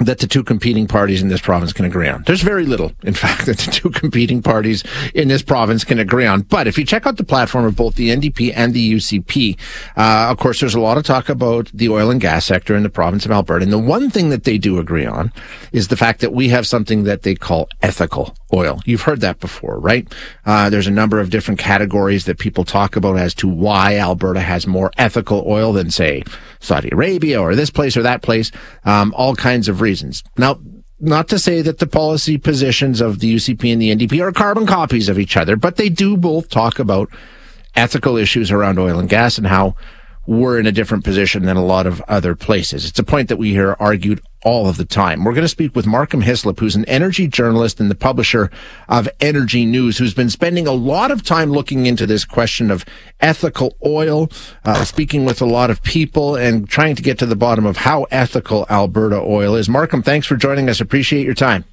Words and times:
that 0.00 0.18
the 0.18 0.26
two 0.26 0.42
competing 0.42 0.86
parties 0.86 1.22
in 1.22 1.28
this 1.28 1.40
province 1.40 1.72
can 1.72 1.84
agree 1.84 2.08
on. 2.08 2.22
There's 2.24 2.42
very 2.42 2.64
little, 2.64 2.92
in 3.02 3.14
fact, 3.14 3.46
that 3.46 3.58
the 3.58 3.70
two 3.70 3.90
competing 3.90 4.42
parties 4.42 4.84
in 5.14 5.28
this 5.28 5.42
province 5.42 5.84
can 5.84 5.98
agree 5.98 6.26
on. 6.26 6.42
But 6.42 6.66
if 6.66 6.78
you 6.78 6.84
check 6.84 7.06
out 7.06 7.16
the 7.16 7.24
platform 7.24 7.64
of 7.64 7.76
both 7.76 7.94
the 7.94 8.10
NDP 8.10 8.52
and 8.54 8.74
the 8.74 8.94
UCP, 8.94 9.58
uh, 9.96 10.30
of 10.30 10.38
course, 10.38 10.60
there's 10.60 10.74
a 10.74 10.80
lot 10.80 10.98
of 10.98 11.04
talk 11.04 11.28
about 11.28 11.70
the 11.72 11.88
oil 11.88 12.10
and 12.10 12.20
gas 12.20 12.46
sector 12.46 12.74
in 12.76 12.82
the 12.82 12.90
province 12.90 13.24
of 13.24 13.30
Alberta. 13.30 13.62
And 13.62 13.72
the 13.72 13.78
one 13.78 14.10
thing 14.10 14.30
that 14.30 14.44
they 14.44 14.58
do 14.58 14.78
agree 14.78 15.06
on 15.06 15.32
is 15.72 15.88
the 15.88 15.96
fact 15.96 16.20
that 16.20 16.32
we 16.32 16.48
have 16.48 16.66
something 16.66 17.04
that 17.04 17.22
they 17.22 17.34
call 17.34 17.68
ethical 17.82 18.36
oil. 18.52 18.80
You've 18.84 19.02
heard 19.02 19.20
that 19.20 19.40
before, 19.40 19.78
right? 19.78 20.10
Uh, 20.46 20.70
there's 20.70 20.86
a 20.86 20.92
number 20.92 21.20
of 21.20 21.30
different 21.30 21.60
categories 21.60 22.24
that 22.24 22.38
people 22.38 22.64
talk 22.64 22.96
about 22.96 23.18
as 23.18 23.34
to 23.34 23.48
why 23.48 23.96
Alberta 23.96 24.40
has 24.40 24.66
more 24.66 24.90
ethical 24.96 25.44
oil 25.46 25.72
than, 25.72 25.90
say, 25.90 26.22
Saudi 26.60 26.88
Arabia 26.90 27.40
or 27.40 27.54
this 27.54 27.70
place 27.70 27.96
or 27.96 28.02
that 28.02 28.22
place. 28.22 28.50
Um, 28.84 29.14
all 29.16 29.34
kinds 29.34 29.68
of 29.68 29.80
reasons. 29.88 30.22
Now, 30.36 30.60
not 31.00 31.28
to 31.28 31.38
say 31.38 31.62
that 31.62 31.78
the 31.78 31.86
policy 31.86 32.38
positions 32.38 33.00
of 33.00 33.20
the 33.20 33.34
UCP 33.36 33.72
and 33.72 33.80
the 33.80 33.94
NDP 33.94 34.20
are 34.20 34.32
carbon 34.32 34.66
copies 34.66 35.08
of 35.08 35.18
each 35.18 35.36
other, 35.36 35.56
but 35.56 35.76
they 35.76 35.88
do 35.88 36.16
both 36.16 36.48
talk 36.48 36.78
about 36.78 37.08
ethical 37.74 38.16
issues 38.16 38.50
around 38.50 38.78
oil 38.78 38.98
and 38.98 39.08
gas 39.08 39.38
and 39.38 39.46
how 39.46 39.74
we're 40.26 40.58
in 40.58 40.66
a 40.66 40.72
different 40.72 41.04
position 41.04 41.44
than 41.44 41.56
a 41.56 41.64
lot 41.64 41.86
of 41.86 42.02
other 42.02 42.34
places. 42.34 42.84
It's 42.84 42.98
a 42.98 43.04
point 43.04 43.28
that 43.28 43.38
we 43.38 43.50
hear 43.50 43.76
argued 43.80 44.20
all 44.42 44.68
of 44.68 44.76
the 44.76 44.84
time. 44.84 45.24
We're 45.24 45.32
going 45.32 45.44
to 45.44 45.48
speak 45.48 45.74
with 45.74 45.86
Markham 45.86 46.22
Hislop, 46.22 46.60
who's 46.60 46.76
an 46.76 46.84
energy 46.86 47.26
journalist 47.26 47.80
and 47.80 47.90
the 47.90 47.94
publisher 47.94 48.50
of 48.88 49.08
Energi 49.18 49.66
News, 49.66 49.98
who's 49.98 50.14
been 50.14 50.30
spending 50.30 50.66
a 50.66 50.72
lot 50.72 51.10
of 51.10 51.22
time 51.22 51.50
looking 51.50 51.86
into 51.86 52.06
this 52.06 52.24
question 52.24 52.70
of 52.70 52.84
ethical 53.20 53.76
oil, 53.84 54.30
uh, 54.64 54.84
speaking 54.84 55.24
with 55.24 55.42
a 55.42 55.46
lot 55.46 55.70
of 55.70 55.82
people 55.82 56.36
and 56.36 56.68
trying 56.68 56.94
to 56.94 57.02
get 57.02 57.18
to 57.18 57.26
the 57.26 57.36
bottom 57.36 57.66
of 57.66 57.78
how 57.78 58.04
ethical 58.10 58.66
Alberta 58.70 59.20
oil 59.20 59.54
is. 59.54 59.68
Markham, 59.68 60.02
thanks 60.02 60.26
for 60.26 60.36
joining 60.36 60.68
us. 60.68 60.80
Appreciate 60.80 61.24
your 61.24 61.34
time. 61.34 61.64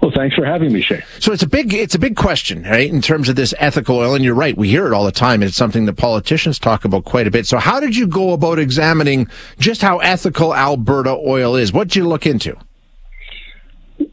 Well, 0.00 0.12
thanks 0.14 0.34
for 0.34 0.44
having 0.44 0.72
me, 0.72 0.80
Shay. 0.80 1.02
So 1.18 1.32
it's 1.32 1.42
a 1.42 1.48
big, 1.48 1.74
it's 1.74 1.94
a 1.94 1.98
big 1.98 2.16
question, 2.16 2.62
right? 2.62 2.88
In 2.88 3.02
terms 3.02 3.28
of 3.28 3.36
this 3.36 3.52
ethical 3.58 3.96
oil, 3.96 4.14
and 4.14 4.24
you're 4.24 4.34
right, 4.34 4.56
we 4.56 4.68
hear 4.68 4.86
it 4.86 4.92
all 4.92 5.04
the 5.04 5.12
time. 5.12 5.42
It's 5.42 5.56
something 5.56 5.86
that 5.86 5.94
politicians 5.94 6.58
talk 6.58 6.84
about 6.84 7.04
quite 7.04 7.26
a 7.26 7.30
bit. 7.30 7.46
So 7.46 7.58
how 7.58 7.80
did 7.80 7.96
you 7.96 8.06
go 8.06 8.32
about 8.32 8.58
examining 8.58 9.28
just 9.58 9.82
how 9.82 9.98
ethical 9.98 10.54
Alberta 10.54 11.10
oil 11.10 11.54
is? 11.56 11.72
What 11.72 11.88
did 11.88 11.96
you 11.96 12.08
look 12.08 12.26
into? 12.26 12.56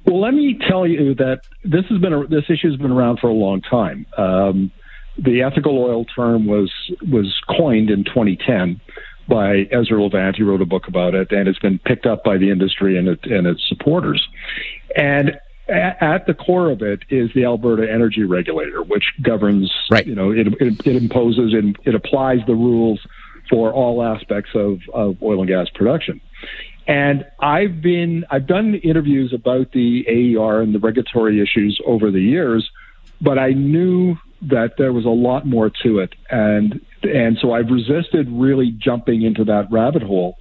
Well, 0.06 0.22
let 0.22 0.34
me 0.34 0.60
tell 0.70 0.86
you 0.86 1.16
that 1.16 1.42
this 1.64 1.86
has 1.90 2.00
been 2.00 2.14
a, 2.14 2.28
this 2.28 2.44
issue 2.50 2.70
has 2.70 2.78
been 2.78 2.92
around 2.92 3.20
for 3.20 3.28
a 3.28 3.34
long 3.34 3.62
time. 3.62 4.06
Um, 4.18 4.72
the 5.18 5.42
ethical 5.42 5.78
oil 5.80 6.06
term 6.06 6.45
was 6.45 6.72
was 7.10 7.34
coined 7.58 7.90
in 7.90 8.04
2010 8.04 8.80
by 9.28 9.68
Ezra 9.72 10.02
Levant. 10.02 10.36
He 10.36 10.44
wrote 10.44 10.62
a 10.62 10.66
book 10.66 10.88
about 10.88 11.16
it, 11.16 11.32
and 11.32 11.48
it's 11.48 11.60
been 11.60 11.80
picked 11.80 12.06
up 12.06 12.23
by 12.23 12.38
the 12.38 12.50
industry 12.52 12.98
and, 12.98 13.08
it, 13.08 13.26
and 13.26 13.48
its 13.48 13.62
supporters. 13.68 14.26
And 14.95 15.38
at 15.70 16.26
the 16.26 16.34
core 16.34 16.72
of 16.72 16.82
it 16.82 17.02
is 17.10 17.30
the 17.34 17.46
Alberta 17.46 17.92
Energy 17.92 18.23
Regulator, 18.23 18.84
which 18.84 19.14
governs, 19.22 19.73
right. 19.92 20.06
you 20.06 20.16
know, 20.16 20.32
it, 20.32 20.48
it, 20.48 20.88
it 20.88 20.96
imposes 20.96 21.54
and 21.54 21.78
it 21.84 21.96
applies 21.96 22.40
the 22.48 22.56
rules 22.56 23.06
for 23.50 23.72
all 23.72 24.04
aspects 24.04 24.52
of, 24.56 24.80
of 24.94 25.22
oil 25.22 25.39
and 25.39 25.48
gas 25.48 25.67
production. 25.73 26.22
And 26.88 27.26
I've 27.39 27.82
been, 27.82 28.26
I've 28.30 28.48
done 28.48 28.76
interviews 28.76 29.33
about 29.33 29.72
the 29.73 30.06
AER 30.08 30.61
and 30.61 30.73
the 30.73 30.80
regulatory 30.80 31.42
issues 31.42 31.80
over 31.86 32.11
the 32.11 32.22
years, 32.22 32.70
but 33.20 33.38
I 33.38 33.52
knew 33.52 34.16
that 34.44 34.77
there 34.77 34.94
was 34.94 35.06
a 35.06 35.10
lot 35.10 35.45
more 35.45 35.70
to 35.83 36.00
it. 36.00 36.14
And, 36.30 36.80
and 37.04 37.38
so 37.42 37.52
I've 37.52 37.70
resisted 37.70 38.30
really 38.30 38.72
jumping 38.72 39.23
into 39.23 39.44
that 39.45 39.70
rabbit 39.72 40.04
hole. 40.04 40.38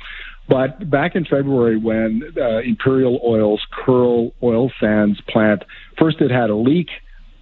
But 0.48 0.88
back 0.88 1.16
in 1.16 1.24
February, 1.24 1.76
when 1.76 2.22
uh, 2.36 2.58
Imperial 2.58 3.20
Oil's 3.24 3.64
Kearl 3.72 4.32
oil 4.42 4.70
sands 4.80 5.20
plant 5.28 5.64
first 5.98 6.20
it 6.20 6.30
had 6.30 6.50
a 6.50 6.56
leak 6.56 6.88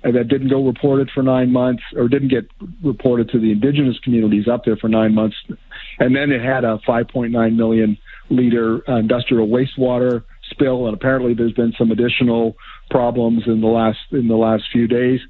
that 0.02 0.28
didn't 0.28 0.48
go 0.48 0.66
reported 0.66 1.10
for 1.14 1.22
nine 1.22 1.50
months, 1.50 1.82
or 1.96 2.08
didn't 2.08 2.28
get 2.28 2.46
reported 2.82 3.30
to 3.30 3.38
the 3.40 3.52
indigenous 3.52 3.98
communities 4.04 4.46
up 4.46 4.64
there 4.64 4.76
for 4.76 4.88
nine 4.88 5.14
months, 5.14 5.36
and 5.98 6.14
then 6.14 6.30
it 6.30 6.42
had 6.42 6.64
a 6.64 6.78
5.9 6.86 7.56
million 7.56 7.96
liter 8.28 8.80
industrial 8.86 9.48
wastewater 9.48 10.22
spill, 10.50 10.86
and 10.86 10.94
apparently 10.94 11.32
there's 11.32 11.52
been 11.52 11.72
some 11.78 11.90
additional 11.90 12.54
problems 12.90 13.44
in 13.46 13.60
the 13.62 13.66
last 13.66 13.98
in 14.12 14.28
the 14.28 14.36
last 14.36 14.64
few 14.70 14.86
days, 14.86 15.20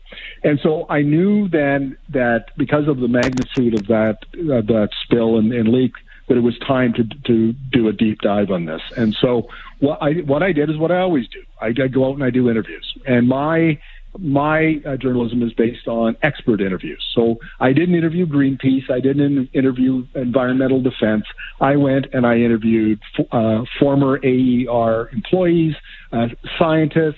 and 0.42 0.58
so 0.62 0.86
I 0.88 1.02
knew 1.02 1.48
then 1.48 1.96
that 2.12 2.46
because 2.56 2.88
of 2.88 2.98
the 2.98 3.08
magnitude 3.08 3.74
of 3.74 3.86
that 3.86 4.18
uh, 4.34 4.62
that 4.62 4.88
spill 5.04 5.38
and, 5.38 5.52
and 5.52 5.68
leak, 5.68 5.92
that 6.28 6.36
it 6.36 6.40
was 6.40 6.58
time 6.58 6.92
to 6.94 7.04
to 7.26 7.52
do 7.72 7.88
a 7.88 7.92
deep 7.92 8.20
dive 8.20 8.50
on 8.50 8.64
this. 8.64 8.82
And 8.96 9.16
so 9.20 9.48
what 9.80 10.02
I 10.02 10.12
what 10.26 10.42
I 10.42 10.52
did 10.52 10.70
is 10.70 10.76
what 10.76 10.90
I 10.90 11.00
always 11.00 11.28
do. 11.28 11.42
I, 11.60 11.68
I 11.68 11.88
go 11.88 12.08
out 12.08 12.14
and 12.14 12.24
I 12.24 12.30
do 12.30 12.50
interviews, 12.50 12.94
and 13.06 13.28
my 13.28 13.78
my 14.18 14.80
uh, 14.86 14.96
journalism 14.96 15.42
is 15.42 15.52
based 15.52 15.88
on 15.88 16.16
expert 16.22 16.60
interviews. 16.60 17.04
So 17.14 17.38
I 17.60 17.72
didn't 17.72 17.94
interview 17.94 18.26
Greenpeace. 18.26 18.90
I 18.90 19.00
didn't 19.00 19.48
interview 19.52 20.06
Environmental 20.14 20.80
Defense. 20.80 21.24
I 21.60 21.76
went 21.76 22.06
and 22.12 22.26
I 22.26 22.38
interviewed 22.38 23.00
uh, 23.32 23.64
former 23.78 24.20
AER 24.24 25.08
employees, 25.10 25.74
uh, 26.12 26.28
scientists, 26.58 27.16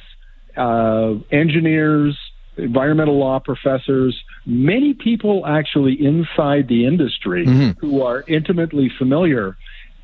uh, 0.56 1.14
engineers, 1.30 2.18
environmental 2.56 3.18
law 3.18 3.40
professors, 3.40 4.18
many 4.46 4.94
people 4.94 5.44
actually 5.44 5.94
inside 5.94 6.68
the 6.68 6.86
industry 6.86 7.44
mm-hmm. 7.44 7.78
who 7.80 8.02
are 8.02 8.24
intimately 8.28 8.90
familiar, 8.96 9.56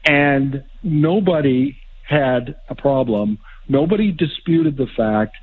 and 0.04 0.64
nobody 0.82 1.78
had 2.02 2.56
a 2.68 2.74
problem. 2.74 3.38
Nobody 3.68 4.10
disputed 4.10 4.76
the 4.76 4.88
fact 4.96 5.36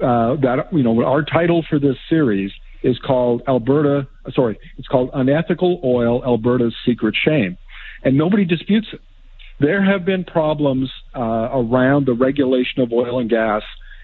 uh, 0.00 0.36
that 0.36 0.68
you 0.72 0.82
know 0.82 1.04
our 1.04 1.22
title 1.22 1.64
for 1.68 1.78
this 1.78 1.96
series 2.08 2.50
is 2.82 2.98
called 2.98 3.42
Alberta. 3.46 4.08
Sorry, 4.34 4.58
it's 4.78 4.88
called 4.88 5.10
Unethical 5.12 5.80
Oil: 5.84 6.24
Alberta's 6.24 6.74
Secret 6.84 7.14
Shame, 7.22 7.58
and 8.02 8.16
nobody 8.16 8.46
disputes 8.46 8.88
it. 8.92 9.00
There 9.58 9.82
have 9.82 10.04
been 10.04 10.24
problems 10.24 10.90
uh, 11.14 11.20
around 11.20 12.06
the 12.06 12.12
regulation 12.12 12.82
of 12.82 12.92
oil 12.92 13.20
and 13.20 13.30
gas 13.30 13.62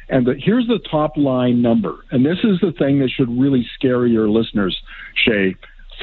and 0.08 0.26
the, 0.26 0.34
here's 0.38 0.66
the 0.66 0.80
top 0.90 1.16
line 1.16 1.62
number. 1.62 2.04
And 2.10 2.24
this 2.24 2.38
is 2.44 2.60
the 2.60 2.72
thing 2.78 3.00
that 3.00 3.10
should 3.10 3.30
really 3.30 3.66
scare 3.74 4.06
your 4.06 4.28
listeners, 4.28 4.76
Shay. 5.14 5.56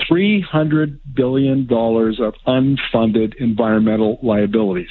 $300 0.09 0.99
billion 1.13 1.63
of 1.63 2.33
unfunded 2.47 3.35
environmental 3.35 4.17
liabilities, 4.23 4.87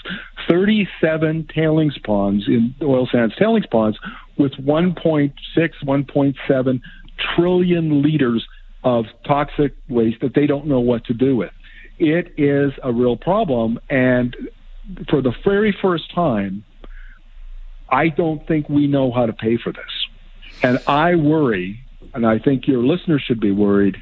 37 0.50 1.48
tailings 1.54 1.98
ponds 2.04 2.48
in 2.48 2.74
oil 2.82 3.08
sands 3.12 3.36
tailings 3.38 3.68
ponds 3.68 4.00
with 4.38 4.54
1.6, 4.54 5.34
1.7 5.58 6.82
trillion 7.36 8.02
liters 8.02 8.48
of 8.84 9.06
toxic 9.26 9.76
waste 9.90 10.22
that 10.22 10.34
they 10.36 10.48
don't 10.48 10.68
know 10.68 10.80
what 10.80 11.04
to 11.06 11.14
do 11.14 11.36
with 11.36 11.52
it 11.98 12.34
is 12.38 12.74
a 12.84 12.92
real 12.92 13.18
problem. 13.18 13.80
And 13.90 14.36
for 15.10 15.22
the 15.22 15.34
very 15.44 15.76
first 15.82 16.14
time, 16.14 16.64
I 17.90 18.10
don't 18.10 18.46
think 18.48 18.70
we 18.70 18.88
know 18.88 19.12
how 19.12 19.26
to 19.26 19.34
pay 19.34 19.58
for 19.58 19.72
this. 19.72 19.84
And 20.64 20.80
I 20.88 21.16
worry, 21.16 21.80
and 22.14 22.26
I 22.26 22.40
think 22.40 22.68
your 22.68 22.84
listeners 22.84 23.24
should 23.26 23.40
be 23.40 23.52
worried, 23.52 24.02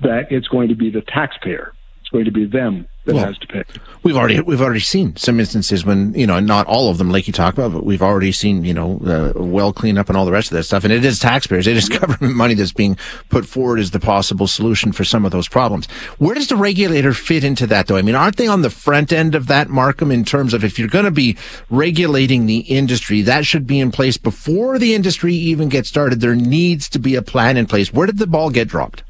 that 0.00 0.32
it's 0.32 0.48
going 0.48 0.68
to 0.68 0.74
be 0.74 0.90
the 0.90 1.02
taxpayer. 1.02 1.72
Going 2.12 2.24
to 2.24 2.32
be 2.32 2.44
them 2.44 2.88
that 3.04 3.14
well, 3.14 3.24
has 3.26 3.38
to 3.38 3.46
pay. 3.46 3.64
We've 4.02 4.16
already 4.16 4.40
we've 4.40 4.60
already 4.60 4.80
seen 4.80 5.16
some 5.16 5.40
instances 5.40 5.84
when 5.84 6.12
you 6.14 6.26
know 6.26 6.38
not 6.40 6.66
all 6.66 6.90
of 6.90 6.98
them 6.98 7.10
like 7.10 7.26
you 7.26 7.32
talk 7.32 7.54
about, 7.54 7.72
but 7.72 7.84
we've 7.84 8.02
already 8.02 8.32
seen 8.32 8.64
you 8.64 8.74
know 8.74 8.98
uh, 9.06 9.32
well 9.36 9.72
cleanup 9.72 10.08
and 10.08 10.18
all 10.18 10.24
the 10.24 10.32
rest 10.32 10.50
of 10.50 10.56
that 10.56 10.64
stuff. 10.64 10.84
And 10.84 10.92
it 10.92 11.04
is 11.04 11.18
taxpayers, 11.18 11.66
it 11.66 11.76
is 11.76 11.88
government 12.00 12.36
money 12.36 12.54
that's 12.54 12.72
being 12.72 12.96
put 13.28 13.46
forward 13.46 13.78
as 13.78 13.90
the 13.92 14.00
possible 14.00 14.46
solution 14.46 14.92
for 14.92 15.04
some 15.04 15.24
of 15.24 15.32
those 15.32 15.48
problems. 15.48 15.86
Where 16.18 16.34
does 16.34 16.48
the 16.48 16.56
regulator 16.56 17.12
fit 17.12 17.44
into 17.44 17.66
that, 17.68 17.86
though? 17.86 17.96
I 17.96 18.02
mean, 18.02 18.14
aren't 18.14 18.36
they 18.36 18.46
on 18.46 18.62
the 18.62 18.70
front 18.70 19.12
end 19.12 19.34
of 19.34 19.46
that, 19.46 19.68
Markham, 19.68 20.10
in 20.10 20.24
terms 20.24 20.52
of 20.52 20.62
if 20.64 20.78
you're 20.78 20.88
going 20.88 21.04
to 21.04 21.10
be 21.10 21.36
regulating 21.70 22.46
the 22.46 22.58
industry, 22.60 23.22
that 23.22 23.46
should 23.46 23.66
be 23.66 23.80
in 23.80 23.90
place 23.90 24.16
before 24.16 24.78
the 24.78 24.94
industry 24.94 25.34
even 25.34 25.68
gets 25.68 25.88
started. 25.88 26.20
There 26.20 26.36
needs 26.36 26.88
to 26.90 26.98
be 26.98 27.14
a 27.14 27.22
plan 27.22 27.56
in 27.56 27.66
place. 27.66 27.92
Where 27.92 28.06
did 28.06 28.18
the 28.18 28.26
ball 28.26 28.50
get 28.50 28.68
dropped? 28.68 29.04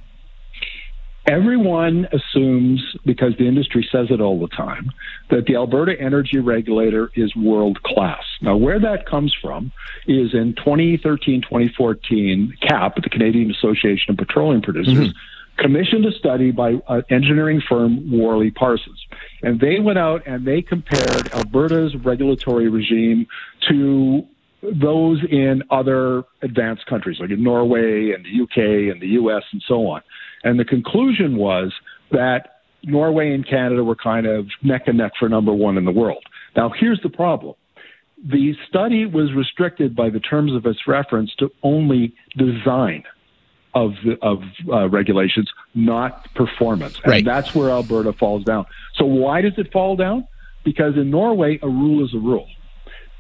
Everyone 1.31 2.09
assumes, 2.13 2.83
because 3.07 3.37
the 3.39 3.47
industry 3.47 3.89
says 3.93 4.09
it 4.11 4.21
all 4.21 4.41
the 4.41 4.49
time, 4.49 4.91
that 5.31 5.45
the 5.47 5.55
Alberta 5.55 5.95
Energy 6.01 6.39
Regulator 6.39 7.13
is 7.15 7.37
world 7.37 7.81
class. 7.85 8.25
Now, 8.43 8.57
where 8.57 8.81
that 8.81 9.07
comes 9.07 9.33
from 9.41 9.71
is 10.09 10.35
in 10.35 10.57
2013 10.57 11.43
2014, 11.43 12.55
CAPP, 12.69 13.03
the 13.05 13.11
Canadian 13.11 13.53
Association 13.53 14.11
of 14.11 14.17
Petroleum 14.17 14.61
Producers, 14.61 15.11
mm-hmm. 15.11 15.63
commissioned 15.63 16.05
a 16.05 16.11
study 16.11 16.51
by 16.51 16.81
an 16.89 17.05
engineering 17.11 17.63
firm, 17.69 18.11
Worley 18.11 18.51
Parsons. 18.51 19.01
And 19.45 19.61
they 19.61 19.79
went 19.79 20.01
out 20.01 20.27
and 20.27 20.45
they 20.45 20.63
compared 20.63 21.33
Alberta's 21.33 21.95
regulatory 21.95 22.69
regime 22.69 23.29
to 23.69 24.27
those 24.63 25.23
in 25.31 25.63
other 25.71 26.25
advanced 26.43 26.87
countries, 26.87 27.19
like 27.21 27.31
in 27.31 27.45
Norway 27.45 28.11
and 28.11 28.25
the 28.25 28.43
UK 28.43 28.93
and 28.93 29.01
the 29.01 29.11
US 29.21 29.45
and 29.53 29.63
so 29.69 29.87
on. 29.87 30.03
And 30.43 30.59
the 30.59 30.65
conclusion 30.65 31.37
was 31.37 31.73
that 32.11 32.61
Norway 32.83 33.33
and 33.35 33.47
Canada 33.47 33.85
were 33.85 33.97
kind 33.97 34.27
of 34.27 34.47
neck 34.63 34.83
and 34.87 34.99
neck 34.99 35.13
for 35.19 35.29
number 35.29 35.53
one 35.53 35.77
in 35.77 35.85
the 35.85 35.91
world. 35.91 36.25
Now, 36.57 36.71
here's 36.71 37.01
the 37.03 37.11
problem. 37.11 37.55
The 38.25 38.55
study 38.69 39.07
was 39.07 39.33
restricted 39.33 39.95
by 39.95 40.11
the 40.11 40.21
terms 40.21 40.53
of 40.55 40.67
its 40.67 40.87
reference 40.87 41.35
to 41.39 41.51
only 41.63 42.15
design 42.37 43.05
of 43.75 43.93
the, 44.05 44.19
of 44.21 44.43
uh, 44.71 44.89
regulations, 44.89 45.49
not 45.75 46.33
performance, 46.35 46.99
and 47.05 47.13
right. 47.13 47.25
that's 47.25 47.55
where 47.55 47.71
Alberta 47.71 48.13
falls 48.13 48.45
down. 48.45 48.67
So 48.97 49.05
why 49.05 49.43
does 49.43 49.53
it 49.59 49.73
fall 49.73 49.97
down? 49.97 50.27
Because 50.65 50.97
in 50.97 51.11
Norway, 51.11 51.59
a 51.63 51.69
rule 51.69 52.05
is 52.05 52.13
a 52.13 52.19
rule, 52.19 52.49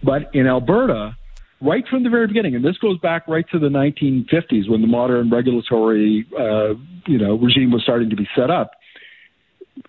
but 0.03 0.35
in 0.35 0.47
Alberta, 0.47 1.17
right 1.61 1.87
from 1.89 2.03
the 2.05 2.11
very 2.11 2.27
beginning, 2.27 2.55
and 2.55 2.65
this 2.65 2.79
goes 2.79 2.99
back 2.99 3.27
right 3.29 3.45
to 3.51 3.59
the 3.59 3.69
1950s 3.69 4.69
when 4.69 4.81
the 4.81 4.87
modern 4.87 5.31
regulatory 5.31 6.27
uh, 6.39 6.75
you 7.07 7.19
know 7.19 7.37
regime 7.39 7.71
was 7.71 7.83
starting 7.83 8.11
to 8.11 8.17
be 8.17 8.29
set 8.37 8.51
up. 8.51 8.73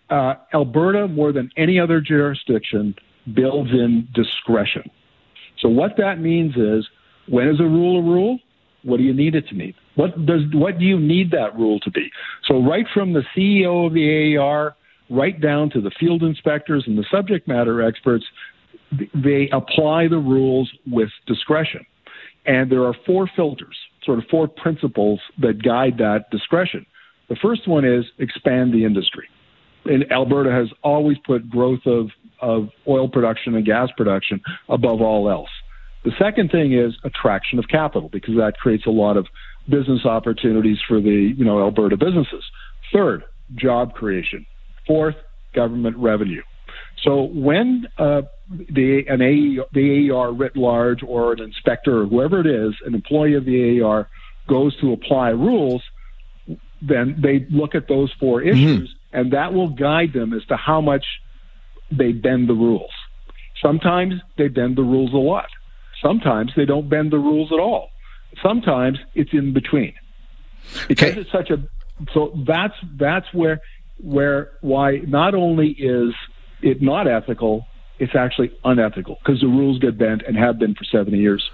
Uh, 0.10 0.36
Alberta, 0.54 1.08
more 1.08 1.32
than 1.32 1.50
any 1.58 1.80
other 1.80 2.02
jurisdiction, 2.02 2.96
builds 3.34 3.72
in 3.72 4.08
discretion. 4.14 4.90
So 5.60 5.70
what 5.70 5.98
that 5.98 6.20
means 6.20 6.56
is, 6.56 6.88
when 7.28 7.48
is 7.48 7.60
a 7.60 7.64
rule 7.64 8.00
a 8.00 8.04
rule? 8.04 8.40
What 8.84 8.98
do 8.98 9.04
you 9.04 9.14
need 9.14 9.36
it 9.36 9.48
to 9.50 9.56
mean? 9.56 9.74
What 9.96 10.26
does 10.26 10.42
what 10.54 10.80
do 10.80 10.86
you 10.86 11.00
need 11.00 11.32
that 11.32 11.56
rule 11.56 11.80
to 11.82 11.92
be? 11.92 12.10
So 12.48 12.64
right 12.64 12.86
from 12.94 13.14
the 13.14 13.24
CEO 13.36 13.88
of 13.88 13.94
the 13.94 14.38
AER 14.38 14.76
right 15.12 15.40
down 15.40 15.70
to 15.70 15.82
the 15.82 15.92
field 16.00 16.24
inspectors 16.24 16.86
and 16.88 16.98
the 16.98 17.06
subject 17.12 17.48
matter 17.48 17.84
experts, 17.84 18.26
they 19.14 19.50
apply 19.52 20.08
the 20.08 20.18
rules 20.18 20.72
with 20.88 21.10
discretion. 21.28 21.86
And 22.46 22.72
there 22.72 22.84
are 22.86 22.96
four 23.06 23.30
filters, 23.36 23.78
sort 24.04 24.20
of 24.20 24.26
four 24.30 24.48
principles 24.48 25.20
that 25.40 25.62
guide 25.64 25.98
that 26.00 26.26
discretion. 26.32 26.86
The 27.30 27.36
first 27.42 27.68
one 27.68 27.86
is 27.86 28.06
expand 28.18 28.74
the 28.74 28.84
industry. 28.84 29.28
And 29.86 30.12
Alberta 30.12 30.52
has 30.52 30.68
always 30.84 31.18
put 31.26 31.50
growth 31.50 31.86
of, 31.86 32.10
of 32.42 32.70
oil 32.88 33.08
production 33.08 33.56
and 33.56 33.66
gas 33.66 33.90
production 33.96 34.42
above 34.70 35.02
all 35.02 35.30
else. 35.30 35.50
The 36.04 36.12
second 36.20 36.52
thing 36.52 36.74
is 36.74 36.94
attraction 37.04 37.60
of 37.60 37.66
capital 37.70 38.10
because 38.10 38.36
that 38.36 38.58
creates 38.58 38.86
a 38.86 38.92
lot 38.92 39.18
of 39.18 39.28
business 39.70 40.06
opportunities 40.06 40.78
for 40.88 41.00
the 41.00 41.34
you 41.38 41.46
know 41.46 41.60
Alberta 41.60 41.96
businesses. 41.96 42.44
Third, 42.92 43.24
job 43.56 43.94
creation. 43.94 44.46
Fourth, 44.88 45.16
government 45.54 45.96
revenue. 45.98 46.42
So 47.02 47.24
when 47.24 47.88
uh, 47.98 48.24
the 48.50 49.06
an 49.08 49.22
AER, 49.22 49.66
the 49.74 50.10
AER 50.10 50.32
writ 50.32 50.56
large 50.56 51.04
or 51.04 51.34
an 51.34 51.42
inspector 51.42 52.02
or 52.02 52.06
whoever 52.06 52.42
it 52.42 52.48
is, 52.48 52.76
an 52.86 52.94
employee 52.94 53.34
of 53.34 53.46
the 53.46 53.82
AER 53.82 54.08
goes 54.48 54.76
to 54.82 54.94
apply 54.94 55.30
rules, 55.30 55.82
then 56.82 57.16
they 57.20 57.46
look 57.50 57.76
at 57.76 57.88
those 57.88 58.12
four 58.20 58.40
mm-hmm. 58.40 58.50
issues, 58.50 58.90
mm-hmm. 58.90 59.20
and 59.20 59.34
that 59.34 59.54
will 59.54 59.70
guide 59.70 60.14
them 60.14 60.34
as 60.34 60.46
to 60.46 60.58
how 60.58 60.82
much 60.82 61.06
they 61.92 62.12
bend 62.12 62.48
the 62.48 62.54
rules. 62.54 62.92
Sometimes 63.62 64.16
they 64.38 64.48
bend 64.48 64.76
the 64.76 64.84
rules 64.84 65.14
a 65.14 65.18
lot. 65.18 65.48
Sometimes 66.02 66.52
they 66.56 66.66
don't 66.66 66.90
bend 66.90 67.12
the 67.12 67.20
rules 67.20 67.52
at 67.52 67.60
all. 67.60 67.90
Sometimes 68.42 68.98
it's 69.14 69.34
in 69.34 69.54
between. 69.54 69.94
Because 70.88 71.12
okay. 71.12 71.22
it's 71.22 71.32
such 71.32 71.50
a 71.50 71.64
so 72.14 72.34
that's 72.48 72.74
that's 72.96 73.32
where 73.34 73.62
where 73.98 74.52
why 74.62 74.98
not 74.98 75.36
only 75.36 75.70
is 75.70 76.14
it 76.64 76.82
not 76.82 77.08
ethical, 77.08 77.66
it's 78.00 78.16
actually 78.16 78.52
unethical 78.64 79.18
because 79.24 79.42
the 79.42 79.48
rules 79.48 79.80
get 79.80 79.98
bent 79.98 80.24
and 80.28 80.38
have 80.38 80.58
been 80.60 80.74
for 80.76 80.84
70 80.86 81.18
years. 81.18 81.50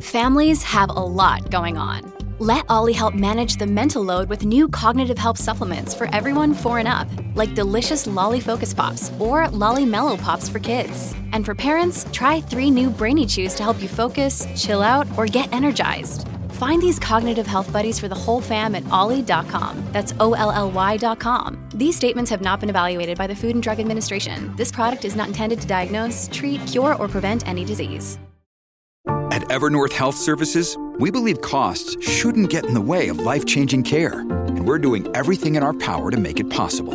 Families 0.00 0.62
have 0.62 0.90
a 0.90 0.92
lot 0.92 1.50
going 1.50 1.76
on. 1.76 2.12
Let 2.40 2.66
Olly 2.70 2.92
help 2.92 3.14
manage 3.14 3.56
the 3.56 3.66
mental 3.66 4.00
load 4.00 4.28
with 4.28 4.44
new 4.44 4.68
cognitive 4.68 5.18
help 5.18 5.36
supplements 5.36 5.92
for 5.92 6.08
everyone 6.14 6.54
four 6.54 6.78
and 6.78 6.86
up, 6.86 7.08
like 7.34 7.56
delicious 7.56 8.06
Lolly 8.06 8.38
Focus 8.38 8.72
Pops 8.72 9.10
or 9.18 9.48
Lolly 9.48 9.84
Mellow 9.84 10.16
Pops 10.16 10.48
for 10.48 10.60
kids. 10.60 11.16
And 11.32 11.44
for 11.44 11.56
parents, 11.56 12.06
try 12.12 12.40
three 12.40 12.70
new 12.70 12.90
Brainy 12.90 13.26
Chews 13.26 13.54
to 13.54 13.64
help 13.64 13.82
you 13.82 13.88
focus, 13.88 14.46
chill 14.54 14.82
out, 14.82 15.08
or 15.18 15.26
get 15.26 15.52
energized. 15.52 16.28
Find 16.58 16.82
these 16.82 16.98
cognitive 16.98 17.46
health 17.46 17.72
buddies 17.72 18.00
for 18.00 18.08
the 18.08 18.16
whole 18.16 18.40
fam 18.40 18.74
at 18.74 18.82
olly.com. 18.90 19.80
That's 19.92 20.12
O 20.18 20.34
L 20.34 20.50
L 20.50 20.72
Y.com. 20.72 21.68
These 21.72 21.94
statements 21.94 22.32
have 22.32 22.42
not 22.42 22.58
been 22.58 22.68
evaluated 22.68 23.16
by 23.16 23.28
the 23.28 23.36
Food 23.36 23.54
and 23.54 23.62
Drug 23.62 23.78
Administration. 23.78 24.52
This 24.56 24.72
product 24.72 25.04
is 25.04 25.14
not 25.14 25.28
intended 25.28 25.60
to 25.60 25.68
diagnose, 25.68 26.28
treat, 26.32 26.60
cure, 26.66 26.96
or 26.96 27.06
prevent 27.06 27.46
any 27.46 27.64
disease. 27.64 28.18
At 29.30 29.42
Evernorth 29.42 29.92
Health 29.92 30.16
Services, 30.16 30.76
we 30.98 31.12
believe 31.12 31.40
costs 31.42 31.96
shouldn't 32.04 32.50
get 32.50 32.64
in 32.64 32.74
the 32.74 32.80
way 32.80 33.06
of 33.06 33.20
life 33.20 33.46
changing 33.46 33.84
care, 33.84 34.18
and 34.18 34.66
we're 34.66 34.80
doing 34.80 35.06
everything 35.14 35.54
in 35.54 35.62
our 35.62 35.74
power 35.74 36.10
to 36.10 36.16
make 36.16 36.40
it 36.40 36.50
possible. 36.50 36.94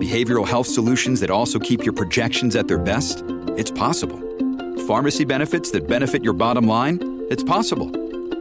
Behavioral 0.00 0.48
health 0.48 0.66
solutions 0.66 1.20
that 1.20 1.30
also 1.30 1.58
keep 1.58 1.84
your 1.84 1.92
projections 1.92 2.56
at 2.56 2.68
their 2.68 2.78
best? 2.78 3.22
It's 3.58 3.70
possible. 3.70 4.18
Pharmacy 4.86 5.26
benefits 5.26 5.70
that 5.72 5.86
benefit 5.86 6.24
your 6.24 6.32
bottom 6.32 6.66
line? 6.66 7.26
It's 7.28 7.42
possible 7.42 8.03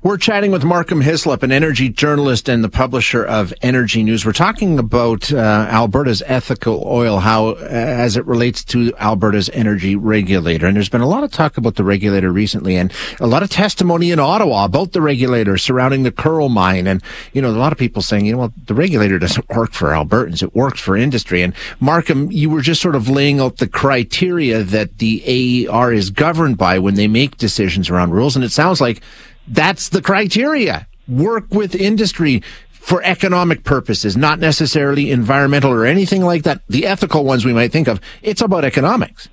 We're 0.00 0.16
chatting 0.16 0.52
with 0.52 0.62
Markham 0.62 1.00
Hislop, 1.00 1.42
an 1.42 1.50
energy 1.50 1.88
journalist 1.88 2.48
and 2.48 2.62
the 2.62 2.68
publisher 2.68 3.24
of 3.24 3.52
Energi 3.64 4.04
News. 4.04 4.24
We're 4.24 4.30
talking 4.30 4.78
about 4.78 5.32
uh, 5.32 5.36
Alberta's 5.36 6.22
ethical 6.24 6.84
oil, 6.86 7.18
how 7.18 7.48
uh, 7.48 7.64
as 7.64 8.16
it 8.16 8.24
relates 8.24 8.62
to 8.66 8.92
Alberta's 8.98 9.50
energy 9.50 9.96
regulator. 9.96 10.68
And 10.68 10.76
there's 10.76 10.88
been 10.88 11.00
a 11.00 11.08
lot 11.08 11.24
of 11.24 11.32
talk 11.32 11.56
about 11.56 11.74
the 11.74 11.82
regulator 11.82 12.30
recently, 12.30 12.76
and 12.76 12.92
a 13.18 13.26
lot 13.26 13.42
of 13.42 13.50
testimony 13.50 14.12
in 14.12 14.20
Ottawa 14.20 14.66
about 14.66 14.92
the 14.92 15.02
regulator 15.02 15.58
surrounding 15.58 16.04
the 16.04 16.12
Kearl 16.12 16.48
mine. 16.48 16.86
And 16.86 17.02
you 17.32 17.42
know, 17.42 17.50
a 17.50 17.58
lot 17.58 17.72
of 17.72 17.78
people 17.78 18.00
saying, 18.00 18.24
you 18.24 18.32
know, 18.34 18.38
well, 18.38 18.52
the 18.66 18.74
regulator 18.74 19.18
doesn't 19.18 19.48
work 19.56 19.72
for 19.72 19.88
Albertans; 19.88 20.44
it 20.44 20.54
works 20.54 20.78
for 20.78 20.96
industry. 20.96 21.42
And 21.42 21.52
Markham, 21.80 22.30
you 22.30 22.50
were 22.50 22.60
just 22.60 22.80
sort 22.80 22.94
of 22.94 23.08
laying 23.08 23.40
out 23.40 23.56
the 23.56 23.66
criteria 23.66 24.62
that 24.62 24.98
the 24.98 25.66
AER 25.66 25.92
is 25.92 26.10
governed 26.10 26.56
by 26.56 26.78
when 26.78 26.94
they 26.94 27.08
make 27.08 27.36
decisions 27.36 27.90
around 27.90 28.12
rules, 28.12 28.36
and 28.36 28.44
it 28.44 28.52
sounds 28.52 28.80
like 28.80 29.02
that's 29.48 29.88
the 29.88 30.02
criteria. 30.02 30.86
Work 31.08 31.52
with 31.52 31.74
industry 31.74 32.42
for 32.70 33.02
economic 33.02 33.64
purposes, 33.64 34.16
not 34.16 34.38
necessarily 34.38 35.10
environmental 35.10 35.70
or 35.70 35.84
anything 35.84 36.22
like 36.22 36.44
that. 36.44 36.62
The 36.68 36.86
ethical 36.86 37.24
ones 37.24 37.44
we 37.44 37.52
might 37.52 37.72
think 37.72 37.88
of. 37.88 38.00
It's 38.22 38.40
about 38.40 38.64
economics. 38.64 39.28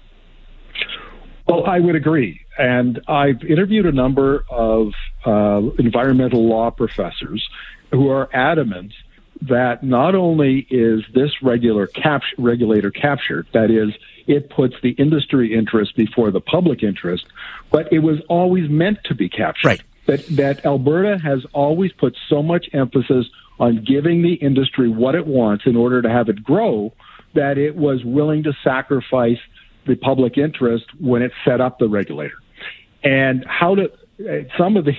Well, 1.48 1.66
I 1.66 1.80
would 1.80 1.96
agree. 1.96 2.42
And 2.58 3.00
I've 3.08 3.44
interviewed 3.44 3.86
a 3.86 3.92
number 3.92 4.44
of 4.50 4.94
uh, 5.26 5.70
environmental 5.78 6.48
law 6.48 6.72
professors 6.72 7.48
who 7.92 8.10
are 8.10 8.30
adamant 8.34 8.94
that 9.42 9.84
not 9.84 10.16
only 10.16 10.66
is 10.70 11.04
this 11.14 11.32
regular 11.44 11.88
cap- 11.88 12.24
regulator 12.38 12.90
captured, 12.90 13.48
that 13.54 13.70
is, 13.70 13.94
it 14.28 14.50
puts 14.50 14.76
the 14.82 14.92
industry 14.92 15.54
interest 15.54 15.96
before 15.96 16.32
the 16.32 16.42
public 16.42 16.84
interest, 16.84 17.26
but 17.72 17.92
it 17.94 18.00
was 18.00 18.20
always 18.28 18.70
meant 18.70 18.98
to 19.06 19.14
be 19.14 19.30
captured. 19.30 19.68
Right 19.68 19.82
that, 20.08 20.26
that 20.36 20.66
Alberta 20.66 21.18
has 21.24 21.46
always 21.54 21.92
put 21.94 22.16
so 22.30 22.44
much 22.44 22.68
emphasis 22.74 23.26
on 23.60 23.84
giving 23.84 24.22
the 24.22 24.34
industry 24.34 24.90
what 24.90 25.16
it 25.16 25.26
wants 25.26 25.66
in 25.66 25.76
order 25.76 26.02
to 26.02 26.10
have 26.10 26.30
it 26.30 26.44
grow 26.44 26.94
that 27.34 27.58
it 27.58 27.76
was 27.76 28.04
willing 28.04 28.44
to 28.44 28.54
sacrifice 28.64 29.40
the 29.88 29.96
public 29.96 30.38
interest 30.38 30.86
when 31.00 31.22
it 31.22 31.32
set 31.44 31.62
up 31.62 31.80
the 31.80 31.88
regulator. 31.88 32.38
And 33.04 33.46
how 33.46 33.76
to, 33.76 33.92
some 34.58 34.78
of 34.78 34.86
the, 34.86 34.94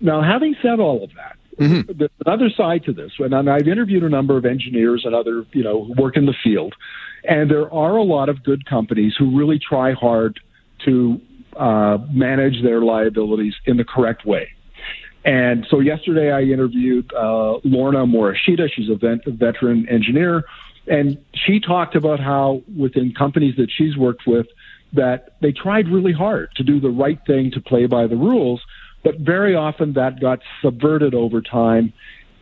now 0.00 0.22
having 0.22 0.54
said 0.62 0.80
all 0.80 1.04
of 1.04 1.10
that, 1.14 1.36
Mm-hmm. 1.58 1.98
There's 1.98 2.10
another 2.24 2.48
side 2.56 2.84
to 2.84 2.92
this, 2.92 3.12
and 3.18 3.34
I've 3.34 3.68
interviewed 3.68 4.02
a 4.02 4.08
number 4.08 4.36
of 4.36 4.46
engineers 4.46 5.02
and 5.04 5.14
other, 5.14 5.44
you 5.52 5.62
know, 5.62 5.84
who 5.84 5.92
work 6.00 6.16
in 6.16 6.24
the 6.24 6.34
field, 6.42 6.74
and 7.24 7.50
there 7.50 7.72
are 7.72 7.96
a 7.96 8.02
lot 8.02 8.28
of 8.28 8.42
good 8.42 8.64
companies 8.66 9.14
who 9.18 9.36
really 9.36 9.58
try 9.58 9.92
hard 9.92 10.40
to 10.86 11.20
uh, 11.56 11.98
manage 12.10 12.62
their 12.62 12.80
liabilities 12.80 13.54
in 13.66 13.76
the 13.76 13.84
correct 13.84 14.24
way. 14.26 14.48
And 15.24 15.66
so 15.70 15.80
yesterday 15.80 16.32
I 16.32 16.42
interviewed 16.42 17.12
uh, 17.14 17.58
Lorna 17.64 18.06
Morishita. 18.06 18.68
She's 18.74 18.88
a, 18.88 18.96
vet- 18.96 19.24
veteran 19.26 19.88
engineer. 19.88 20.44
And 20.86 21.18
she 21.34 21.60
talked 21.60 21.94
about 21.94 22.18
how 22.18 22.62
within 22.76 23.14
companies 23.14 23.54
that 23.56 23.70
she's 23.70 23.96
worked 23.96 24.26
with, 24.26 24.46
that 24.92 25.36
they 25.40 25.52
tried 25.52 25.88
really 25.88 26.12
hard 26.12 26.50
to 26.56 26.64
do 26.64 26.80
the 26.80 26.90
right 26.90 27.18
thing 27.26 27.50
to 27.52 27.60
play 27.60 27.86
by 27.86 28.06
the 28.06 28.16
rules, 28.16 28.60
but 29.04 29.18
very 29.18 29.54
often 29.54 29.94
that 29.94 30.20
got 30.20 30.40
subverted 30.60 31.14
over 31.14 31.40
time. 31.40 31.92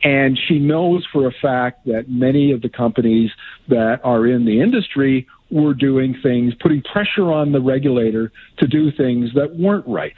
And 0.02 0.38
she 0.49 0.59
knows 0.59 1.07
for 1.12 1.26
a 1.29 1.33
fact 1.33 1.85
that 1.85 2.09
many 2.09 2.52
of 2.52 2.62
the 2.62 2.71
companies 2.71 3.31
that 3.69 4.00
are 4.02 4.26
in 4.26 4.47
the 4.47 4.61
industry 4.61 5.29
were 5.50 5.75
doing 5.75 6.16
things, 6.23 6.54
putting 6.61 6.83
pressure 6.83 7.33
on 7.33 7.52
the 7.52 7.61
regulator 7.61 8.33
to 8.59 8.66
do 8.66 8.90
things 8.92 9.30
that 9.35 9.57
weren't 9.57 9.87
right. 9.87 10.16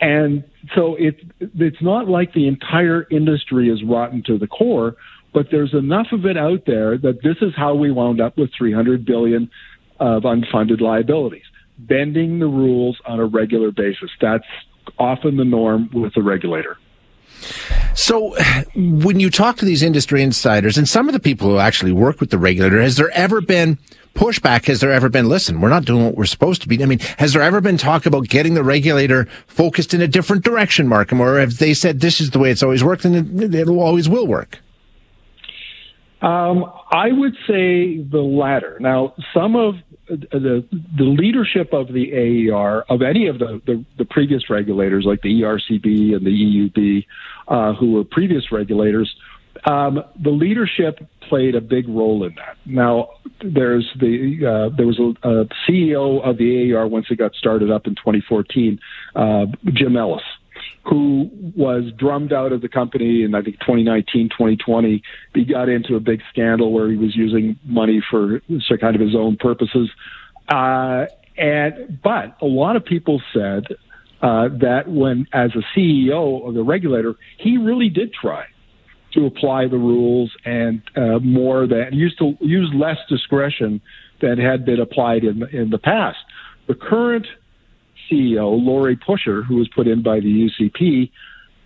And 0.00 0.44
so 0.74 0.96
it, 0.96 1.20
it's 1.40 1.80
not 1.80 2.08
like 2.08 2.34
the 2.34 2.46
entire 2.46 3.06
industry 3.10 3.70
is 3.70 3.82
rotten 3.82 4.22
to 4.26 4.38
the 4.38 4.46
core, 4.46 4.96
but 5.32 5.46
there's 5.50 5.72
enough 5.72 6.08
of 6.12 6.26
it 6.26 6.36
out 6.36 6.64
there 6.66 6.98
that 6.98 7.22
this 7.22 7.36
is 7.40 7.52
how 7.56 7.74
we 7.74 7.90
wound 7.90 8.20
up 8.20 8.36
with 8.36 8.50
300 8.56 9.04
billion 9.04 9.50
of 9.98 10.24
unfunded 10.24 10.80
liabilities, 10.80 11.44
bending 11.78 12.38
the 12.38 12.46
rules 12.46 12.98
on 13.06 13.18
a 13.18 13.24
regular 13.24 13.70
basis. 13.70 14.10
That's 14.20 14.44
often 14.98 15.36
the 15.36 15.44
norm 15.44 15.88
with 15.92 16.14
the 16.14 16.22
regulator. 16.22 16.76
So, 17.94 18.34
when 18.74 19.20
you 19.20 19.30
talk 19.30 19.56
to 19.58 19.64
these 19.64 19.82
industry 19.82 20.22
insiders 20.22 20.76
and 20.76 20.88
some 20.88 21.08
of 21.08 21.12
the 21.12 21.20
people 21.20 21.48
who 21.48 21.58
actually 21.58 21.92
work 21.92 22.20
with 22.20 22.30
the 22.30 22.38
regulator, 22.38 22.82
has 22.82 22.96
there 22.96 23.10
ever 23.10 23.40
been 23.40 23.78
pushback? 24.14 24.66
Has 24.66 24.80
there 24.80 24.92
ever 24.92 25.08
been, 25.08 25.28
listen, 25.28 25.60
we're 25.60 25.68
not 25.68 25.84
doing 25.84 26.04
what 26.04 26.16
we're 26.16 26.24
supposed 26.24 26.62
to 26.62 26.68
be? 26.68 26.82
I 26.82 26.86
mean, 26.86 27.00
has 27.18 27.32
there 27.32 27.42
ever 27.42 27.60
been 27.60 27.76
talk 27.76 28.06
about 28.06 28.28
getting 28.28 28.54
the 28.54 28.64
regulator 28.64 29.26
focused 29.46 29.94
in 29.94 30.00
a 30.00 30.08
different 30.08 30.44
direction, 30.44 30.88
Markham? 30.88 31.20
Or 31.20 31.38
have 31.38 31.58
they 31.58 31.74
said 31.74 32.00
this 32.00 32.20
is 32.20 32.30
the 32.30 32.38
way 32.38 32.50
it's 32.50 32.62
always 32.62 32.82
worked 32.82 33.04
and 33.04 33.40
it, 33.42 33.54
it 33.54 33.68
always 33.68 34.08
will 34.08 34.26
work? 34.26 34.58
Um, 36.22 36.64
I 36.90 37.12
would 37.12 37.34
say 37.46 37.98
the 37.98 38.22
latter. 38.22 38.78
Now, 38.80 39.14
some 39.34 39.56
of 39.56 39.74
the 40.08 40.66
the 40.96 41.04
leadership 41.04 41.72
of 41.72 41.88
the 41.88 42.50
AER 42.50 42.84
of 42.88 43.02
any 43.02 43.26
of 43.26 43.38
the, 43.38 43.60
the, 43.66 43.84
the 43.98 44.04
previous 44.04 44.50
regulators 44.50 45.04
like 45.06 45.22
the 45.22 45.42
ERCB 45.42 46.14
and 46.14 46.26
the 46.26 46.30
EUB, 46.30 47.06
uh, 47.48 47.74
who 47.74 47.92
were 47.92 48.04
previous 48.04 48.50
regulators, 48.52 49.14
um, 49.66 50.02
the 50.22 50.30
leadership 50.30 50.98
played 51.28 51.54
a 51.54 51.60
big 51.60 51.88
role 51.88 52.24
in 52.24 52.34
that. 52.34 52.56
Now, 52.66 53.10
there's 53.40 53.88
the 53.98 54.70
uh, 54.70 54.76
there 54.76 54.86
was 54.86 54.98
a, 54.98 55.28
a, 55.28 55.44
CEO 55.66 56.22
of 56.28 56.38
the 56.38 56.72
AER 56.72 56.86
once 56.86 57.06
it 57.10 57.16
got 57.16 57.34
started 57.34 57.70
up 57.70 57.86
in 57.86 57.94
2014, 57.94 58.78
uh, 59.14 59.46
Jim 59.72 59.96
Ellis 59.96 60.22
who 60.84 61.30
was 61.56 61.84
drummed 61.96 62.32
out 62.32 62.52
of 62.52 62.60
the 62.60 62.68
company 62.68 63.22
in 63.22 63.34
I 63.34 63.42
think 63.42 63.58
2019, 63.60 64.28
2020. 64.28 65.02
He 65.34 65.44
got 65.44 65.68
into 65.68 65.96
a 65.96 66.00
big 66.00 66.20
scandal 66.30 66.72
where 66.72 66.90
he 66.90 66.96
was 66.96 67.16
using 67.16 67.58
money 67.64 68.02
for 68.10 68.40
kind 68.80 68.94
of 68.94 69.00
his 69.00 69.14
own 69.14 69.36
purposes. 69.36 69.90
Uh, 70.48 71.06
and 71.36 72.00
but 72.02 72.36
a 72.40 72.46
lot 72.46 72.76
of 72.76 72.84
people 72.84 73.20
said 73.32 73.64
uh, 74.24 74.48
that 74.58 74.88
when, 74.88 75.26
as 75.34 75.50
a 75.54 75.78
CEO 75.78 76.48
of 76.48 76.54
the 76.54 76.62
regulator, 76.62 77.14
he 77.36 77.58
really 77.58 77.90
did 77.90 78.10
try 78.14 78.46
to 79.12 79.26
apply 79.26 79.68
the 79.68 79.76
rules 79.76 80.32
and 80.46 80.80
uh, 80.96 81.18
more 81.18 81.66
that 81.66 81.92
used 81.92 82.18
to 82.18 82.34
use 82.40 82.70
less 82.74 82.96
discretion 83.10 83.82
than 84.22 84.38
had 84.38 84.64
been 84.64 84.80
applied 84.80 85.24
in 85.24 85.46
in 85.52 85.68
the 85.68 85.78
past. 85.78 86.16
The 86.68 86.74
current 86.74 87.26
CEO, 88.10 88.58
Laurie 88.64 88.96
Pushor, 88.96 89.42
who 89.42 89.56
was 89.56 89.68
put 89.68 89.86
in 89.86 90.02
by 90.02 90.20
the 90.20 90.48
UCP, 90.48 91.10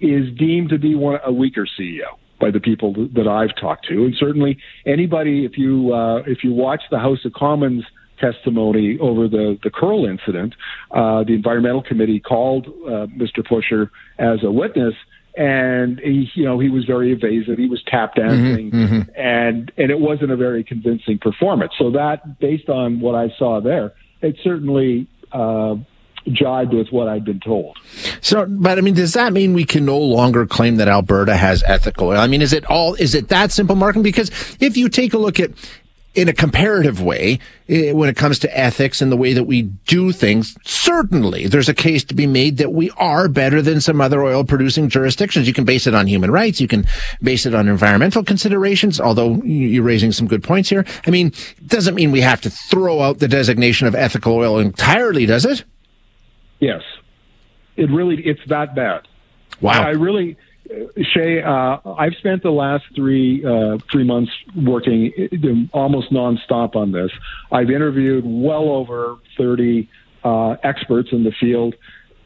is 0.01 0.37
deemed 0.37 0.71
to 0.71 0.79
be 0.79 0.97
one 0.97 1.21
a 1.25 1.33
weaker 1.33 1.67
CEO 1.79 2.19
by 2.41 2.51
the 2.51 2.61
people 2.61 2.93
that 3.15 3.29
I've 3.29 3.55
talked 3.61 3.87
to, 3.89 4.05
and 4.05 4.17
certainly 4.19 4.59
anybody 4.85 5.45
if 5.45 5.57
you 5.57 5.95
uh, 5.95 6.23
if 6.27 6.43
you 6.43 6.53
watch 6.53 6.83
the 6.91 6.99
House 6.99 7.25
of 7.25 7.33
Commons 7.35 7.85
testimony 8.19 8.99
over 9.01 9.29
the 9.29 9.59
the 9.63 9.71
Kearl 9.71 10.07
incident, 10.07 10.55
uh, 10.91 11.25
the 11.25 11.35
Environmental 11.35 11.83
Committee 11.83 12.21
called 12.21 12.67
uh, 12.67 13.07
Mr. 13.17 13.47
Pushor 13.47 13.91
as 14.19 14.43
a 14.43 14.51
witness, 14.51 14.95
and 15.37 15.99
he 16.01 16.31
you 16.35 16.45
know 16.45 16.59
he 16.59 16.69
was 16.69 16.85
very 16.85 17.13
evasive. 17.13 17.59
He 17.59 17.69
was 17.69 17.83
tap 17.87 18.15
dancing, 18.15 18.71
mm-hmm, 18.71 18.95
mm-hmm. 18.95 19.11
and 19.17 19.73
and 19.77 19.91
it 19.91 19.99
wasn't 19.99 20.33
a 20.33 20.37
very 20.37 20.65
convincing 20.65 21.19
performance. 21.19 21.73
So 21.79 21.91
that, 21.93 22.39
based 22.41 22.69
on 22.69 23.01
what 23.01 23.15
I 23.15 23.33
saw 23.39 23.61
there, 23.61 23.93
it 24.21 24.37
certainly. 24.43 25.07
Uh, 25.33 25.77
jibed 26.33 26.75
with 26.75 26.89
what 26.91 27.09
I'd 27.09 27.25
been 27.25 27.41
told. 27.41 27.77
So, 28.21 28.47
but 28.47 28.79
I 28.79 28.81
mean, 28.81 28.95
does 28.95 29.15
that 29.15 29.33
mean 29.33 29.55
we 29.55 29.65
can 29.65 29.85
no 29.85 29.99
longer 29.99 30.47
claim 30.47 30.77
that 30.77 30.89
Alberta 30.89 31.37
has 31.37 31.63
ethical? 31.67 32.11
I 32.11 32.27
mean, 32.27 32.43
is 32.43 32.53
it 32.53 32.65
all, 32.67 32.95
is 32.95 33.15
it 33.15 33.29
that 33.29 33.53
simple, 33.53 33.77
Markham? 33.77 34.03
Because 34.03 34.31
if 34.61 34.77
you 34.77 34.89
take 34.89 35.15
a 35.15 35.19
look 35.19 35.41
at, 35.41 35.51
in 36.19 36.29
a 36.29 36.33
comparative 36.33 37.01
way, 37.01 37.39
eh, 37.69 37.93
when 37.93 38.09
it 38.09 38.17
comes 38.17 38.41
to 38.41 38.59
ethics 38.59 39.01
and 39.01 39.13
the 39.13 39.17
way 39.17 39.33
that 39.33 39.45
we 39.45 39.63
do 39.63 40.11
things, 40.11 40.57
certainly 40.65 41.47
there's 41.47 41.69
a 41.69 41.75
case 41.75 42.03
to 42.03 42.13
be 42.13 42.27
made 42.27 42.57
that 42.57 42.73
we 42.73 42.91
are 42.97 43.29
better 43.29 43.63
than 43.63 43.81
some 43.81 44.01
other 44.01 44.25
oil 44.25 44.43
producing 44.43 44.89
jurisdictions. 44.89 45.47
You 45.47 45.55
can 45.55 45.65
base 45.65 45.87
it 45.87 45.95
on 45.95 46.09
human 46.09 46.33
rights. 46.33 46.61
You 46.61 46.67
can 46.67 46.85
base 47.23 47.47
it 47.47 47.55
on 47.55 47.69
environmental 47.69 48.25
considerations, 48.25 49.01
although 49.01 49.37
you're 49.45 49.85
raising 49.85 50.11
some 50.11 50.27
good 50.27 50.43
points 50.43 50.69
here. 50.69 50.85
I 51.07 51.11
mean, 51.13 51.33
doesn't 51.67 51.95
mean 51.95 52.11
we 52.11 52.21
have 52.21 52.41
to 52.41 52.51
throw 52.51 53.01
out 53.01 53.21
the 53.21 53.29
designation 53.29 53.87
of 53.87 53.95
ethical 53.95 54.35
oil 54.35 54.59
entirely, 54.59 55.25
does 55.25 55.45
it? 55.45 55.63
Yes, 56.59 56.83
it 57.77 57.89
really 57.93 58.21
it's 58.27 58.41
that 58.49 58.75
bad. 58.75 59.07
Wow. 59.61 59.85
I 59.85 59.91
really, 59.91 60.37
Shay. 61.15 61.43
Uh, 61.43 61.79
I've 61.85 62.15
spent 62.19 62.43
the 62.43 62.51
last 62.51 62.85
three 62.95 63.45
uh, 63.45 63.79
three 63.91 64.05
months 64.05 64.33
working 64.55 65.13
uh, 65.33 65.77
almost 65.77 66.13
nonstop 66.13 66.77
on 66.77 66.93
this. 66.93 67.11
I've 67.51 67.71
interviewed 67.71 68.25
well 68.27 68.71
over 68.71 69.17
thirty 69.37 69.89
uh, 70.25 70.57
experts 70.63 71.09
in 71.13 71.25
the 71.25 71.33
field. 71.33 71.75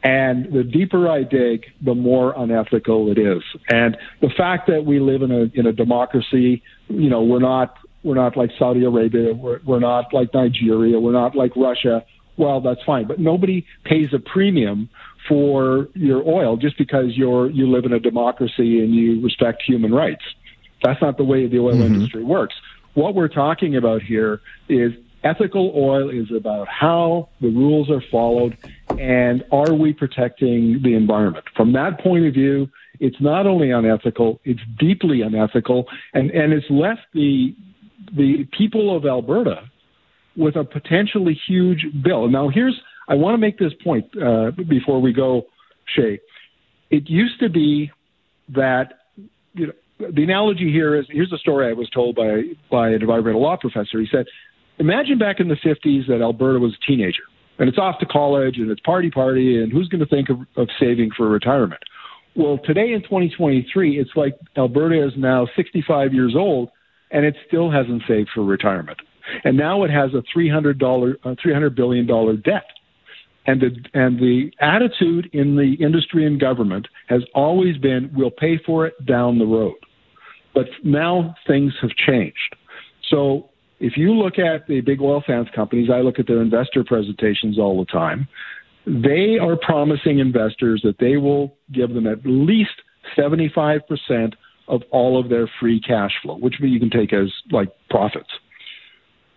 And 0.05 0.51
the 0.51 0.65
deeper 0.65 1.09
I 1.09 1.23
dig, 1.23 1.65
the 1.79 1.95
more 1.95 2.33
unethical 2.35 3.09
it 3.09 3.17
is. 3.17 3.41
And 3.69 3.95
the 4.19 4.29
fact 4.29 4.67
that 4.67 4.83
we 4.83 4.99
live 4.99 5.21
in 5.21 5.31
a 5.31 5.49
in 5.53 5.65
a 5.65 5.71
democracy, 5.71 6.61
you 6.89 7.09
know, 7.09 7.23
we're 7.23 7.39
not 7.39 7.77
we're 8.03 8.15
not 8.15 8.35
like 8.35 8.51
Saudi 8.59 8.83
Arabia, 8.83 9.33
we're, 9.33 9.61
we're 9.63 9.79
not 9.79 10.13
like 10.13 10.33
Nigeria, 10.33 10.99
we're 10.99 11.13
not 11.13 11.35
like 11.35 11.55
Russia 11.55 12.05
well, 12.37 12.61
that's 12.61 12.81
fine. 12.83 13.05
But 13.07 13.19
nobody 13.19 13.65
pays 13.83 14.13
a 14.13 14.19
premium 14.19 14.89
for 15.27 15.87
your 15.93 16.27
oil 16.27 16.57
just 16.57 16.77
because 16.77 17.15
you're 17.15 17.49
you 17.49 17.69
live 17.69 17.85
in 17.85 17.93
a 17.93 17.99
democracy 17.99 18.79
and 18.79 18.93
you 18.93 19.21
respect 19.21 19.63
human 19.65 19.93
rights. 19.93 20.23
That's 20.83 21.01
not 21.01 21.17
the 21.17 21.23
way 21.23 21.47
the 21.47 21.59
oil 21.59 21.73
mm-hmm. 21.73 21.93
industry 21.95 22.23
works. 22.23 22.55
What 22.93 23.15
we're 23.15 23.29
talking 23.29 23.75
about 23.75 24.01
here 24.01 24.41
is 24.69 24.91
ethical 25.23 25.73
oil 25.75 26.09
is 26.09 26.27
about 26.35 26.67
how 26.67 27.29
the 27.41 27.47
rules 27.47 27.89
are 27.89 28.03
followed 28.11 28.57
and 28.99 29.43
are 29.51 29.73
we 29.73 29.93
protecting 29.93 30.81
the 30.83 30.93
environment. 30.93 31.45
From 31.55 31.73
that 31.73 32.01
point 32.01 32.25
of 32.25 32.33
view, 32.33 32.69
it's 32.99 33.19
not 33.21 33.47
only 33.47 33.71
unethical, 33.71 34.41
it's 34.43 34.59
deeply 34.77 35.21
unethical 35.21 35.85
and, 36.13 36.29
and 36.31 36.53
it's 36.53 36.69
left 36.69 37.01
the 37.13 37.55
the 38.15 38.47
people 38.57 38.95
of 38.95 39.05
Alberta 39.05 39.69
with 40.35 40.55
a 40.55 40.63
potentially 40.63 41.39
huge 41.47 41.85
bill. 42.03 42.27
Now, 42.27 42.49
here's 42.49 42.79
I 43.07 43.15
want 43.15 43.33
to 43.33 43.37
make 43.37 43.57
this 43.57 43.73
point 43.83 44.05
uh, 44.17 44.51
before 44.51 45.01
we 45.01 45.13
go, 45.13 45.43
Shay. 45.95 46.19
It 46.89 47.09
used 47.09 47.39
to 47.39 47.49
be 47.49 47.91
that 48.49 48.93
you 49.53 49.67
know 49.67 49.73
the 50.11 50.23
analogy 50.23 50.71
here 50.71 50.95
is 50.95 51.05
here's 51.09 51.31
a 51.31 51.37
story 51.37 51.69
I 51.69 51.73
was 51.73 51.89
told 51.89 52.15
by 52.15 52.43
by 52.69 52.89
an 52.89 53.01
environmental 53.01 53.41
law 53.41 53.57
professor. 53.57 53.99
He 53.99 54.07
said, 54.11 54.25
imagine 54.79 55.17
back 55.17 55.39
in 55.39 55.47
the 55.47 55.55
50s 55.55 56.07
that 56.07 56.21
Alberta 56.21 56.59
was 56.59 56.73
a 56.73 56.91
teenager 56.91 57.23
and 57.59 57.69
it's 57.69 57.77
off 57.77 57.99
to 57.99 58.05
college 58.05 58.57
and 58.57 58.69
it's 58.71 58.81
party 58.81 59.09
party 59.09 59.61
and 59.61 59.71
who's 59.71 59.87
going 59.87 60.01
to 60.01 60.07
think 60.07 60.29
of, 60.29 60.39
of 60.57 60.67
saving 60.79 61.11
for 61.15 61.27
retirement? 61.29 61.81
Well, 62.35 62.57
today 62.65 62.93
in 62.93 63.03
2023, 63.03 63.99
it's 63.99 64.09
like 64.15 64.33
Alberta 64.57 65.05
is 65.05 65.13
now 65.15 65.47
65 65.55 66.13
years 66.13 66.33
old 66.35 66.69
and 67.11 67.25
it 67.25 67.35
still 67.47 67.69
hasn't 67.69 68.01
saved 68.07 68.29
for 68.33 68.43
retirement 68.43 68.97
and 69.43 69.57
now 69.57 69.83
it 69.83 69.91
has 69.91 70.13
a 70.13 70.23
three 70.31 70.49
hundred 70.49 70.79
dollar, 70.79 71.17
uh, 71.23 71.35
three 71.41 71.53
hundred 71.53 71.75
billion 71.75 72.05
dollar 72.05 72.35
debt. 72.35 72.65
And 73.45 73.61
the 73.61 73.71
and 73.93 74.19
the 74.19 74.51
attitude 74.61 75.29
in 75.33 75.55
the 75.55 75.75
industry 75.83 76.25
and 76.25 76.39
government 76.39 76.87
has 77.09 77.21
always 77.35 77.77
been, 77.77 78.09
we'll 78.15 78.31
pay 78.31 78.57
for 78.65 78.85
it 78.87 79.05
down 79.05 79.37
the 79.37 79.45
road. 79.45 79.75
But 80.53 80.67
now 80.83 81.35
things 81.45 81.73
have 81.81 81.91
changed. 81.91 82.55
So 83.09 83.49
if 83.79 83.97
you 83.97 84.13
look 84.13 84.39
at 84.39 84.67
the 84.67 84.81
big 84.81 85.01
oil 85.01 85.23
sands 85.27 85.49
companies, 85.53 85.89
I 85.93 85.99
look 85.99 86.19
at 86.19 86.27
their 86.27 86.41
investor 86.41 86.83
presentations 86.85 87.59
all 87.59 87.77
the 87.77 87.91
time. 87.91 88.27
They 88.85 89.37
are 89.41 89.57
promising 89.57 90.19
investors 90.19 90.81
that 90.83 90.99
they 90.99 91.17
will 91.17 91.57
give 91.71 91.93
them 91.93 92.07
at 92.07 92.19
least 92.25 92.81
75% 93.17 93.81
of 94.67 94.81
all 94.91 95.19
of 95.19 95.29
their 95.29 95.49
free 95.59 95.81
cash 95.81 96.11
flow, 96.21 96.37
which 96.37 96.55
you 96.59 96.79
can 96.79 96.89
take 96.89 97.13
as 97.13 97.31
like 97.51 97.69
profits. 97.89 98.29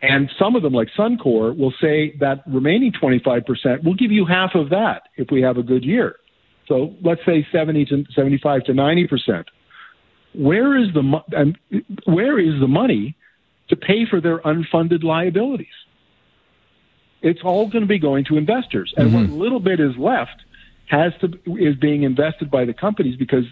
And 0.09 0.31
some 0.39 0.57
of 0.57 0.63
them, 0.63 0.73
like 0.73 0.89
Suncor, 0.99 1.57
will 1.57 1.75
say 1.81 2.17
that 2.21 2.43
remaining 2.47 2.93
25%, 2.93 3.85
we'll 3.85 3.95
give 3.95 4.13
you 4.13 4.25
half 4.25 4.55
of 4.55 4.71
that 4.71 5.05
if 5.17 5.31
we 5.31 5.43
have 5.43 5.57
a 5.57 5.63
good 5.63 5.85
year. 5.85 6.17
So 6.69 6.95
let's 7.03 7.21
say 7.25 7.47
70 7.53 7.85
to 7.87 8.05
75 8.15 8.65
to 8.65 8.75
90 8.75 9.07
percent. 9.07 9.47
Where 10.35 10.77
is 10.77 10.93
the 10.93 11.03
mo- 11.03 11.25
and 11.33 11.57
where 12.05 12.39
is 12.39 12.61
the 12.61 12.69
money 12.69 13.17
to 13.69 13.77
pay 13.77 14.05
for 14.09 14.21
their 14.21 14.39
unfunded 14.41 15.03
liabilities? 15.03 15.69
It's 17.23 17.41
all 17.43 17.69
going 17.69 17.83
to 17.83 17.89
be 17.89 17.99
going 17.99 18.25
to 18.27 18.37
investors, 18.37 18.93
and 18.97 19.15
what 19.15 19.25
mm-hmm. 19.25 19.39
little 19.39 19.61
bit 19.61 19.81
is 19.81 19.97
left 19.97 20.43
has 20.89 21.13
to 21.21 21.29
is 21.57 21.77
being 21.77 22.03
invested 22.03 22.51
by 22.51 22.65
the 22.65 22.75
companies 22.75 23.17
because 23.17 23.45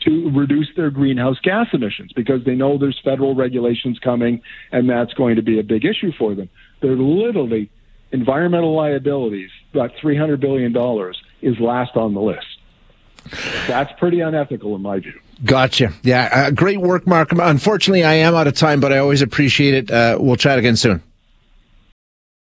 to 0.00 0.30
reduce 0.30 0.68
their 0.76 0.90
greenhouse 0.90 1.38
gas 1.42 1.66
emissions 1.72 2.12
because 2.14 2.44
they 2.44 2.54
know 2.54 2.78
there's 2.78 3.00
federal 3.02 3.34
regulations 3.34 3.98
coming 3.98 4.40
and 4.72 4.88
that's 4.88 5.12
going 5.14 5.36
to 5.36 5.42
be 5.42 5.58
a 5.58 5.62
big 5.62 5.84
issue 5.84 6.12
for 6.18 6.34
them. 6.34 6.48
They're 6.80 6.96
literally 6.96 7.70
environmental 8.12 8.74
liabilities, 8.74 9.50
about 9.72 9.92
$300 9.96 10.40
billion 10.40 10.74
is 11.42 11.60
last 11.60 11.96
on 11.96 12.14
the 12.14 12.20
list. 12.20 12.46
That's 13.66 13.92
pretty 13.98 14.20
unethical 14.20 14.76
in 14.76 14.82
my 14.82 15.00
view. 15.00 15.18
Gotcha. 15.44 15.92
Yeah, 16.02 16.28
uh, 16.32 16.50
great 16.50 16.80
work, 16.80 17.06
Mark. 17.06 17.32
Unfortunately, 17.32 18.04
I 18.04 18.14
am 18.14 18.34
out 18.34 18.46
of 18.46 18.54
time, 18.54 18.80
but 18.80 18.92
I 18.92 18.98
always 18.98 19.20
appreciate 19.20 19.74
it. 19.74 19.90
Uh, 19.90 20.16
we'll 20.18 20.36
chat 20.36 20.58
again 20.58 20.76
soon. 20.76 21.02